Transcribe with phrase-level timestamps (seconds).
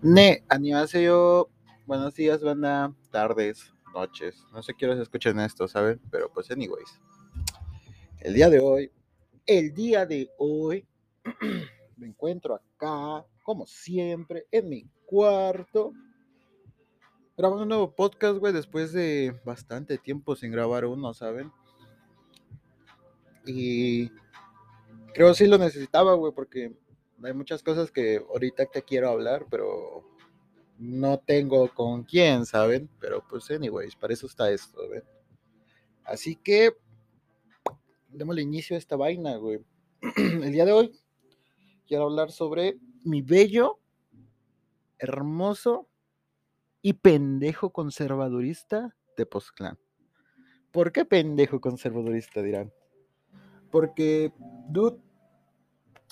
[0.00, 0.44] Ne,
[0.92, 1.48] yo.
[1.84, 2.94] Buenos días, banda.
[3.10, 4.46] Tardes, noches.
[4.52, 6.00] No sé quién escuchen esto, ¿saben?
[6.12, 7.00] Pero pues, anyways.
[8.20, 8.92] El día de hoy,
[9.44, 10.86] el día de hoy,
[11.96, 15.92] me encuentro acá, como siempre, en mi cuarto.
[17.36, 21.50] Grabando un nuevo podcast, güey, después de bastante tiempo sin grabar uno, ¿saben?
[23.44, 24.10] Y
[25.12, 26.72] creo que sí lo necesitaba, güey, porque
[27.22, 30.04] hay muchas cosas que ahorita te quiero hablar, pero
[30.78, 32.88] no tengo con quién, ¿saben?
[33.00, 35.02] Pero pues, anyways, para eso está esto, ¿ven?
[36.04, 36.76] Así que,
[38.08, 39.60] démosle inicio a esta vaina, güey.
[40.16, 40.92] El día de hoy
[41.86, 43.80] quiero hablar sobre mi bello,
[44.98, 45.88] hermoso
[46.82, 49.78] y pendejo conservadurista de Postclan.
[50.70, 52.72] ¿Por qué pendejo conservadurista, dirán?
[53.70, 54.32] Porque,
[54.68, 55.00] dude,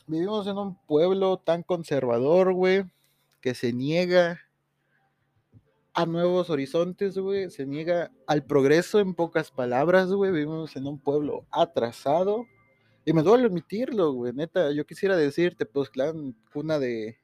[0.07, 2.85] vivimos en un pueblo tan conservador, güey,
[3.41, 4.41] que se niega
[5.95, 10.99] a nuevos horizontes, güey, se niega al progreso en pocas palabras, güey, vivimos en un
[10.99, 12.47] pueblo atrasado.
[13.05, 17.17] Y me duele admitirlo, güey, neta, yo quisiera decirte, pues, clan, cuna de...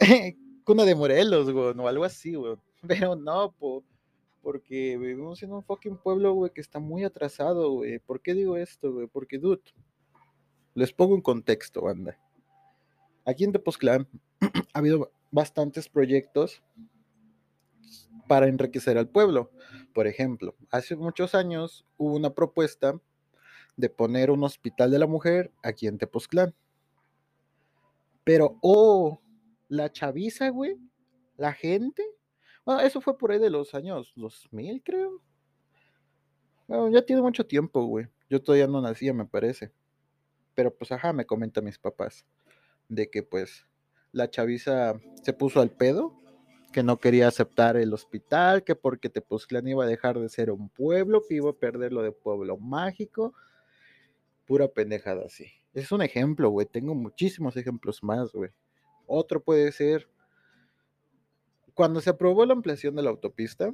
[0.64, 2.56] cuna de Morelos, güey, o algo así, güey.
[2.86, 3.84] Pero no, po,
[4.42, 7.98] porque vivimos en un fucking pueblo, güey, que está muy atrasado, güey.
[8.00, 9.06] ¿Por qué digo esto, güey?
[9.06, 9.62] Porque, dude,
[10.74, 12.18] les pongo un contexto, banda.
[13.24, 14.08] Aquí en Tepoztlán
[14.72, 16.62] ha habido bastantes proyectos
[18.26, 19.50] para enriquecer al pueblo.
[19.92, 23.00] Por ejemplo, hace muchos años hubo una propuesta
[23.76, 26.54] de poner un hospital de la mujer aquí en Tepoztlán.
[28.24, 29.20] Pero, oh,
[29.68, 30.76] la chaviza, güey,
[31.36, 32.04] la gente.
[32.64, 35.22] Bueno, eso fue por ahí de los años 2000, creo.
[36.66, 38.08] Bueno, ya tiene mucho tiempo, güey.
[38.28, 39.72] Yo todavía no nacía, me parece.
[40.58, 42.26] Pero pues ajá, me comentan mis papás
[42.88, 43.64] de que pues
[44.10, 46.20] la chaviza se puso al pedo,
[46.72, 50.68] que no quería aceptar el hospital, que porque Tepoztlán iba a dejar de ser un
[50.68, 53.34] pueblo, que iba a perder lo de pueblo mágico.
[54.48, 55.46] Pura pendejada así.
[55.74, 56.66] Es un ejemplo, güey.
[56.66, 58.50] Tengo muchísimos ejemplos más, güey.
[59.06, 60.08] Otro puede ser
[61.72, 63.72] cuando se aprobó la ampliación de la autopista,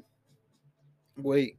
[1.17, 1.59] güey,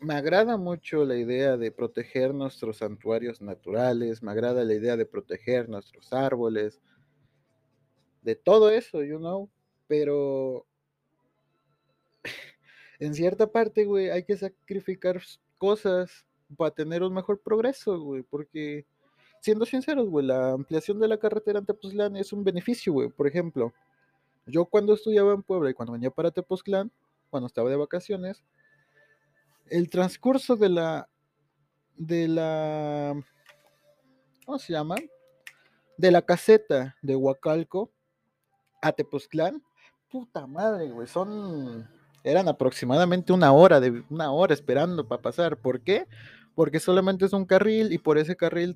[0.00, 5.06] me agrada mucho la idea de proteger nuestros santuarios naturales, me agrada la idea de
[5.06, 6.80] proteger nuestros árboles,
[8.22, 9.50] de todo eso, you know,
[9.86, 10.66] pero
[12.98, 15.20] en cierta parte, güey, hay que sacrificar
[15.58, 16.26] cosas
[16.56, 18.86] para tener un mejor progreso, güey, porque
[19.40, 23.26] siendo sinceros, güey, la ampliación de la carretera en Tepoztlán es un beneficio, güey, por
[23.26, 23.72] ejemplo,
[24.46, 26.90] yo cuando estudiaba en Puebla y cuando venía para Tepoztlán,
[27.30, 28.44] cuando estaba de vacaciones,
[29.66, 31.08] el transcurso de la
[31.96, 33.14] de la
[34.44, 34.96] ¿cómo se llama?
[35.96, 37.92] De la caseta de Huacalco
[38.82, 39.62] a Tepoztlán,
[40.10, 41.88] puta madre, güey, son
[42.24, 45.58] eran aproximadamente una hora de una hora esperando para pasar.
[45.58, 46.06] ¿Por qué?
[46.54, 48.74] Porque solamente es un carril y por ese carril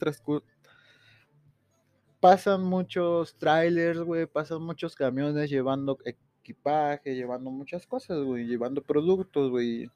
[2.20, 9.50] pasan muchos trailers, güey, pasan muchos camiones llevando equipaje, llevando muchas cosas, güey, llevando productos,
[9.50, 9.90] güey,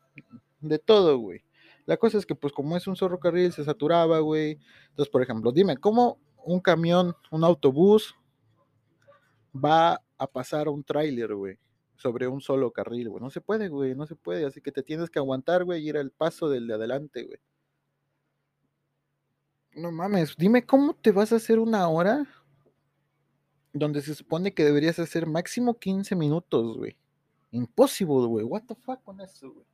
[0.62, 1.44] de todo, güey.
[1.84, 4.58] La cosa es que, pues, como es un carril, se saturaba, güey.
[4.90, 8.14] Entonces, por ejemplo, dime, ¿cómo un camión, un autobús
[9.52, 11.58] va a pasar un tráiler, güey,
[11.96, 13.22] sobre un solo carril, güey?
[13.22, 14.46] No se puede, güey, no se puede.
[14.46, 17.38] Así que te tienes que aguantar, güey, y ir al paso del de adelante, güey.
[19.74, 22.26] No mames, dime, ¿cómo te vas a hacer una hora
[23.72, 26.96] donde se supone que deberías hacer máximo 15 minutos, güey?
[27.50, 28.44] Imposible, güey.
[28.44, 29.66] What the fuck con eso, güey.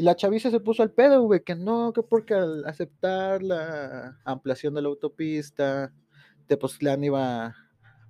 [0.00, 4.18] Y la chaviza se puso al pedo, güey, que no, que porque al aceptar la
[4.24, 5.92] ampliación de la autopista,
[6.46, 7.56] Tepoztlán iba a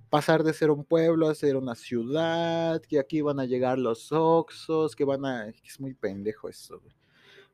[0.09, 4.13] pasar de ser un pueblo a ser una ciudad, que aquí van a llegar los
[4.13, 5.49] Oxos, que van a...
[5.49, 6.95] Es muy pendejo eso, güey.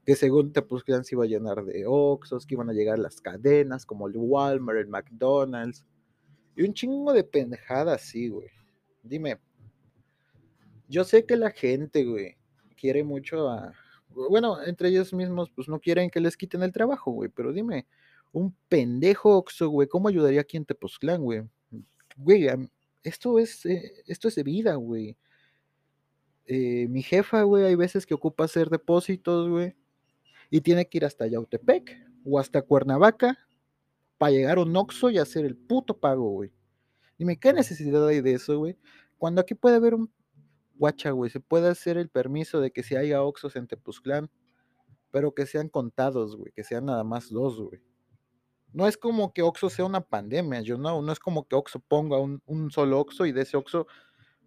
[0.05, 3.87] Que según Tepoztlán se iba a llenar de Oxos, que iban a llegar las cadenas
[3.87, 5.83] como el Walmart, el McDonald's.
[6.55, 8.51] Y un chingo de pendejadas así, güey.
[9.03, 9.41] Dime,
[10.89, 12.37] yo sé que la gente, güey,
[12.77, 13.73] quiere mucho a,
[14.09, 17.87] bueno, entre ellos mismos, pues no quieren que les quiten el trabajo, güey, pero dime,
[18.33, 21.43] un pendejo Oxo, güey, ¿cómo ayudaría aquí en Tepoztlán, güey?
[22.17, 22.49] Güey,
[23.03, 25.17] esto es, eh, esto es de vida, güey.
[26.47, 29.75] Eh, mi jefa, güey, hay veces que ocupa hacer depósitos, güey,
[30.51, 33.39] y tiene que ir hasta Yautepec o hasta Cuernavaca
[34.19, 36.53] para llegar a un Oxxo y hacer el puto pago, güey.
[37.19, 38.77] Dime, ¿qué necesidad hay de eso, güey?
[39.19, 40.11] Cuando aquí puede haber un
[40.79, 44.31] guacha, güey, se puede hacer el permiso de que si haya Oxos en Tepuzclán,
[45.11, 47.81] pero que sean contados, güey, que sean nada más dos, güey.
[48.73, 51.81] No es como que Oxo sea una pandemia, yo no, no es como que Oxo
[51.81, 53.87] ponga un, solo Oxo y de ese Oxo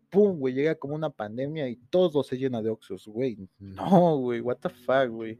[0.09, 3.37] pum, güey, llega como una pandemia y todo se llena de Oxxos, güey.
[3.59, 5.39] No, güey, what the fuck, güey.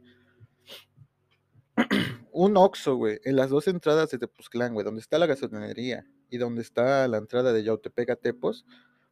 [2.32, 6.38] un Oxxo, güey, en las dos entradas de Tepoztlán, güey, donde está la gasolinería y
[6.38, 8.64] donde está la entrada de Yautepec a Tepos,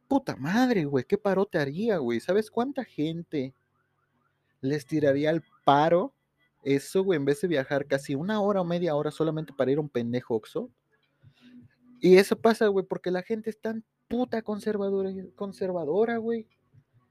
[0.09, 2.19] puta madre, güey, qué paro te haría, güey.
[2.19, 3.53] ¿Sabes cuánta gente
[4.59, 6.13] les tiraría al paro
[6.63, 9.77] eso, güey, en vez de viajar casi una hora o media hora solamente para ir
[9.77, 10.69] a un pendejo Oxxo?
[12.01, 16.47] Y eso pasa, güey, porque la gente es tan puta conservadora, conservadora, güey,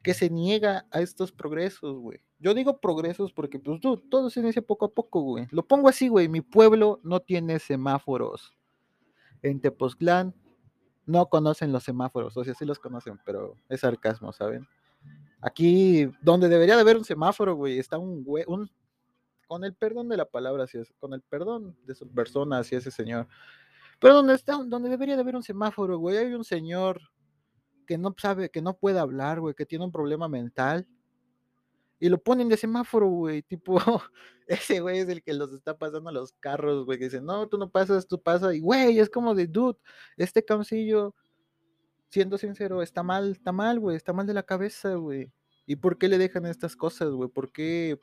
[0.03, 2.21] que se niega a estos progresos, güey.
[2.41, 5.47] Yo digo progresos porque, pues, todo se inicia poco a poco, güey.
[5.51, 6.29] Lo pongo así, güey.
[6.29, 8.57] Mi pueblo no tiene semáforos.
[9.43, 10.35] En Tepoztlán
[11.09, 14.69] no conocen los semáforos, o sea, sí los conocen, pero es sarcasmo, ¿saben?
[15.41, 18.71] Aquí, donde debería de haber un semáforo, güey, está un güey, un,
[19.47, 20.67] con el perdón de la palabra,
[20.99, 23.27] con el perdón de su persona hacia ese señor.
[23.99, 27.01] Pero donde está, donde debería de haber un semáforo, güey, hay un señor
[27.87, 30.87] que no sabe, que no puede hablar, güey, que tiene un problema mental.
[32.01, 33.79] Y lo ponen de semáforo, güey, tipo,
[34.47, 37.49] ese güey es el que los está pasando a los carros, güey, que dice, no,
[37.49, 39.79] tú no pasas, tú pasas, y güey, es como de, dude,
[40.17, 41.15] este camcillo,
[42.09, 45.31] siendo sincero, está mal, está mal, güey, está mal de la cabeza, güey.
[45.67, 47.29] ¿Y por qué le dejan estas cosas, güey?
[47.29, 47.99] ¿Por qué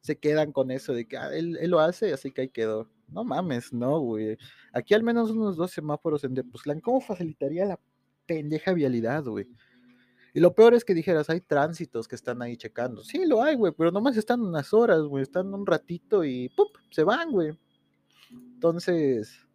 [0.00, 2.90] se quedan con eso de que ah, él, él, lo hace, así que ahí quedó?
[3.08, 4.36] No mames, no, güey.
[4.72, 7.80] Aquí al menos unos dos semáforos en Depoztlán, ¿cómo facilitaría la
[8.26, 9.48] pendeja vialidad, güey?
[10.34, 13.02] Y lo peor es que dijeras, hay tránsitos que están ahí checando.
[13.02, 16.68] Sí, lo hay, güey, pero nomás están unas horas, güey, están un ratito y ¡pup!
[16.90, 17.58] se van, güey.
[18.30, 19.46] Entonces,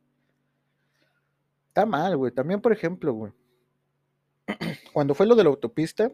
[1.69, 2.31] está mal, güey.
[2.31, 3.33] También, por ejemplo, güey,
[4.93, 6.11] cuando fue lo de la autopista,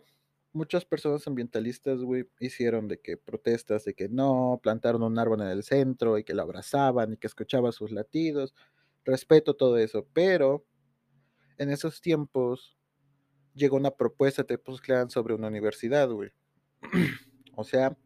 [0.53, 5.47] muchas personas ambientalistas, güey, hicieron de que protestas de que no, plantaron un árbol en
[5.47, 8.53] el centro y que lo abrazaban y que escuchaba sus latidos.
[9.03, 10.65] Respeto todo eso, pero
[11.57, 12.77] en esos tiempos
[13.53, 16.31] llegó una propuesta de Tepoztlán sobre una universidad, güey.
[17.55, 17.97] o sea,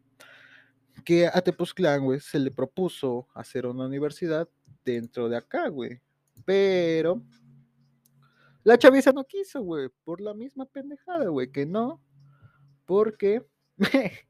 [1.04, 4.48] que a Tepoztlán, güey, se le propuso hacer una universidad
[4.84, 6.00] dentro de acá, güey.
[6.44, 7.22] Pero
[8.64, 12.00] la chaviza no quiso, güey, por la misma pendejada, güey, que no,
[12.84, 13.44] porque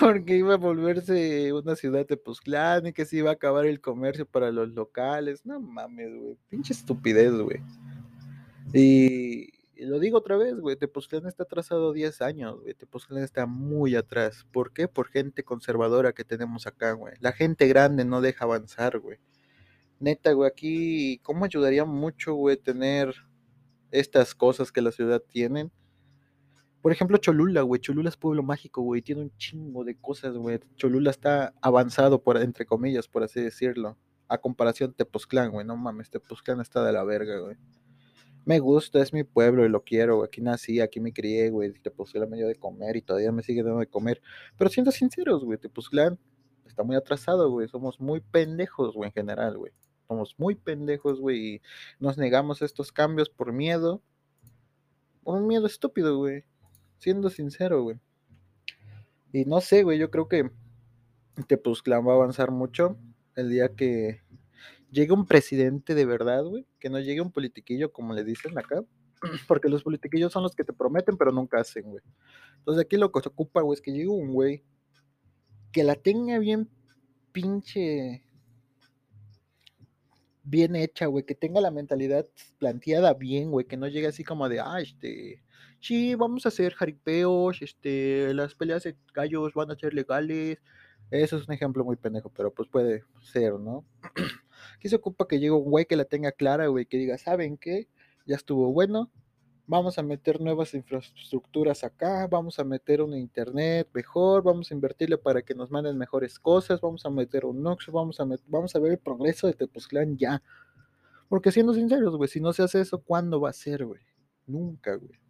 [0.00, 3.80] porque iba a volverse una ciudad de Tepoztlán y que se iba a acabar el
[3.80, 5.44] comercio para los locales.
[5.46, 7.60] No mames, güey, pinche estupidez, güey.
[8.74, 9.27] Y,
[9.88, 12.74] lo digo otra vez, güey, Tepoztlán está atrasado 10 años, güey.
[12.74, 14.46] Tepoztlán está muy atrás.
[14.52, 14.88] ¿Por qué?
[14.88, 17.14] Por gente conservadora que tenemos acá, güey.
[17.20, 19.18] La gente grande no deja avanzar, güey.
[20.00, 23.14] Neta, güey, aquí, ¿cómo ayudaría mucho, güey, tener
[23.90, 25.72] estas cosas que la ciudad tienen?
[26.82, 27.80] Por ejemplo, Cholula, güey.
[27.80, 29.02] Cholula es pueblo mágico, güey.
[29.02, 30.60] Tiene un chingo de cosas, güey.
[30.76, 33.96] Cholula está avanzado, por, entre comillas, por así decirlo.
[34.28, 35.66] A comparación de Tepoztlán, güey.
[35.66, 37.56] No mames, Tepoztlán está de la verga, güey
[38.48, 41.74] me gusta, es mi pueblo y lo quiero, aquí nací, aquí me crié, güey,
[42.14, 44.22] la medio de comer y todavía me sigue dando de comer.
[44.56, 46.18] Pero siendo sinceros, güey, Tepoztlán
[46.64, 49.72] está muy atrasado, güey, somos muy pendejos, güey, en general, güey.
[50.06, 51.62] Somos muy pendejos, güey, y
[52.00, 54.02] nos negamos a estos cambios por miedo.
[55.24, 56.44] Un miedo estúpido, güey.
[56.96, 58.00] Siendo sincero, güey.
[59.30, 60.50] Y no sé, güey, yo creo que
[61.48, 62.96] Tepoztlán va a avanzar mucho
[63.36, 64.22] el día que
[64.90, 68.82] llegue un presidente de verdad, güey, que no llegue un politiquillo como le dicen acá,
[69.48, 72.02] porque los politiquillos son los que te prometen pero nunca hacen, güey.
[72.58, 74.64] Entonces aquí lo que se ocupa, güey, es que llegue un güey
[75.72, 76.68] que la tenga bien
[77.32, 78.22] pinche
[80.48, 82.26] bien hecha, güey, que tenga la mentalidad
[82.58, 85.42] planteada bien, güey, que no llegue así como de, ah, este,
[85.80, 90.58] sí, vamos a hacer jaripeos, este, las peleas de gallos van a ser legales.
[91.10, 93.84] Eso es un ejemplo muy pendejo, pero pues puede ser, ¿no?
[94.76, 97.56] Aquí se ocupa que llegue un güey que la tenga clara, güey, que diga, ¿saben
[97.56, 97.88] qué?
[98.26, 99.10] Ya estuvo bueno,
[99.68, 105.18] vamos a meter nuevas infraestructuras acá, vamos a meter un internet mejor, vamos a invertirle
[105.18, 108.78] para que nos manden mejores cosas, vamos a meter un Nox, vamos a, vamos a
[108.78, 110.42] ver el progreso de Tepoztlán ya.
[111.28, 114.00] Porque siendo sinceros, güey, si no se hace eso, ¿cuándo va a ser, güey?
[114.46, 115.20] Nunca, güey.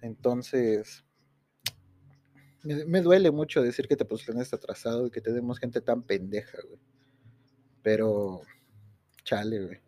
[0.00, 1.04] Entonces,
[2.64, 6.80] me, duele mucho decir que Tepoztlán está atrasado y que tenemos gente tan pendeja, güey.
[7.82, 8.42] Pero,
[9.24, 9.78] chale, güey.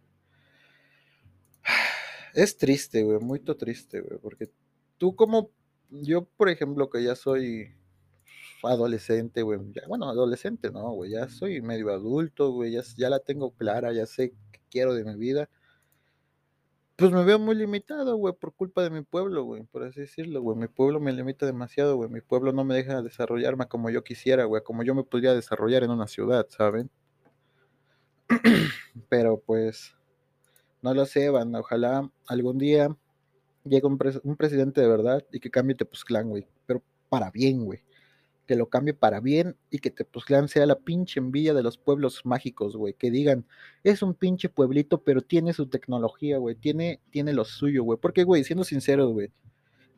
[2.35, 4.51] Es triste, güey, muy triste, güey, porque
[4.99, 5.51] tú como,
[5.91, 7.73] yo por ejemplo, que ya soy
[8.65, 13.93] adolescente, güey, bueno, adolescente, no, güey, ya soy medio adulto, güey, ya, la tengo clara,
[13.93, 15.49] ya sé qué quiero de mi vida.
[16.97, 20.41] Pues me veo muy limitado, güey, por culpa de mi pueblo, güey, por así decirlo,
[20.43, 20.57] güey.
[20.57, 22.09] Mi pueblo me limita demasiado, güey.
[22.09, 25.83] Mi pueblo no me deja desarrollarme como yo quisiera, güey, como yo me podría desarrollar
[25.83, 26.91] en una ciudad, ¿saben?
[29.09, 29.95] Pero pues,
[30.83, 31.31] no lo sé.
[31.31, 32.95] Ojalá algún día
[33.65, 37.65] llega un, pres un presidente de verdad y que cambie Tepoztlán, güey, pero para bien,
[37.65, 37.81] güey.
[38.47, 42.21] Que lo cambie para bien y que Tepoztlán sea la pinche envidia de los pueblos
[42.25, 42.93] mágicos, güey.
[42.95, 43.47] Que digan,
[43.83, 46.55] es un pinche pueblito, pero tiene su tecnología, güey.
[46.55, 47.99] Tiene, tiene lo suyo, güey.
[47.99, 49.33] Porque, güey, siendo sinceros, güey.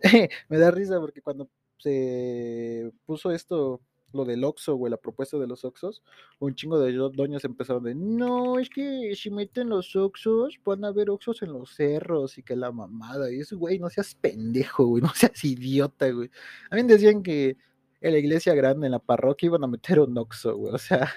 [0.48, 3.80] me da risa porque cuando se puso esto
[4.16, 6.02] lo del Oxxo, güey, la propuesta de los Oxxos,
[6.40, 10.88] un chingo de doñas empezaron de, no, es que si meten los Oxxos, van a
[10.88, 14.86] haber Oxxos en los cerros y que la mamada, y eso, güey, no seas pendejo,
[14.86, 16.30] güey, no seas idiota, güey.
[16.70, 17.56] A mí decían que
[18.00, 21.08] en la iglesia grande, en la parroquia, iban a meter un Oxxo, güey, o sea,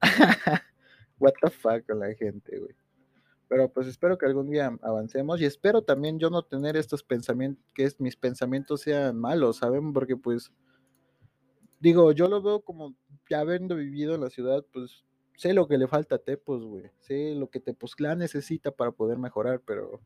[1.18, 2.74] what the fuck con la gente, güey.
[3.48, 7.64] Pero pues espero que algún día avancemos y espero también yo no tener estos pensamientos,
[7.74, 9.92] que mis pensamientos sean malos, ¿saben?
[9.92, 10.50] Porque pues
[11.80, 12.94] digo, yo lo veo como
[13.28, 15.04] ya habiendo vivido en la ciudad, pues
[15.36, 16.90] sé lo que le falta a Tepos, güey.
[17.00, 20.00] Sé lo que Tepoztlán necesita para poder mejorar, pero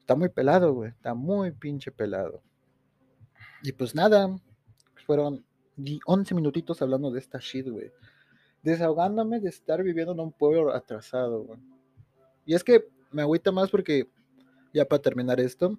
[0.00, 0.90] está muy pelado, güey.
[0.90, 2.42] Está muy pinche pelado.
[3.62, 4.34] Y pues nada,
[5.06, 5.44] fueron
[6.06, 7.90] 11 minutitos hablando de esta shit, güey.
[8.62, 11.60] Desahogándome de estar viviendo en un pueblo atrasado, güey.
[12.44, 14.08] Y es que me agüita más porque,
[14.72, 15.78] ya para terminar esto,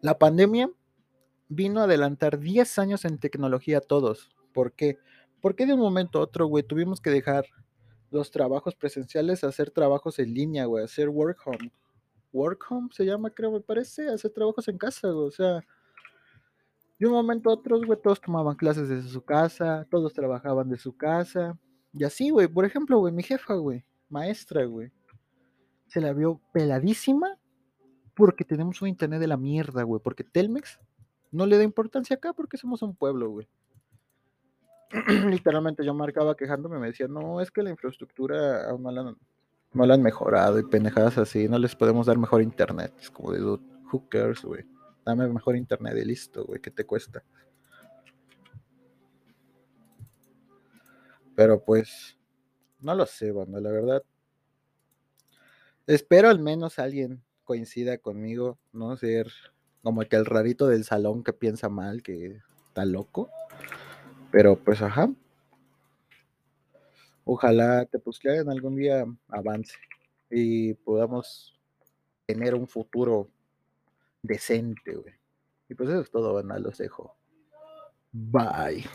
[0.00, 0.70] la pandemia
[1.48, 4.30] vino a adelantar 10 años en tecnología a todos.
[4.52, 4.98] ¿Por qué?
[5.40, 7.46] Porque de un momento a otro, güey, tuvimos que dejar
[8.10, 11.70] los trabajos presenciales a hacer trabajos en línea, güey, hacer work home.
[12.32, 15.60] Work home se llama, creo, me parece, hacer trabajos en casa, güey, o sea,
[16.98, 20.78] de un momento a otro, güey, todos tomaban clases desde su casa, todos trabajaban de
[20.78, 21.58] su casa,
[21.92, 24.90] y así, güey, por ejemplo, güey, mi jefa, güey, maestra, güey,
[25.86, 27.38] se la vio peladísima
[28.14, 30.78] porque tenemos un internet de la mierda, güey, porque Telmex
[31.30, 33.48] no le da importancia acá porque somos un pueblo, güey.
[35.28, 40.02] Literalmente yo marcaba quejándome, me decía, no, es que la infraestructura aún no la, han
[40.02, 42.92] mejorado y pendejadas así, no les podemos dar mejor internet.
[43.00, 44.64] Es como de, who cares, güey.
[45.04, 47.22] Dame mejor internet y listo, güey, ¿qué te cuesta?
[51.34, 52.18] Pero pues,
[52.80, 54.02] no lo sé, banda, la verdad.
[55.86, 59.32] Espero al menos alguien coincida conmigo, no ser
[59.88, 63.30] como que el rarito del salón que piensa mal, que está loco.
[64.30, 65.10] Pero pues ajá.
[67.24, 69.78] Ojalá te en algún día avance
[70.28, 71.58] y podamos
[72.26, 73.30] tener un futuro
[74.22, 75.14] decente, güey.
[75.70, 77.16] Y pues eso es todo, bueno, los dejo.
[78.12, 78.84] Bye.